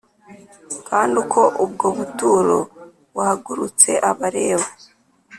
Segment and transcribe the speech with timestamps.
[0.87, 2.57] Kandi uko ubwo buturo
[3.13, 4.67] buhagurutse Abalewi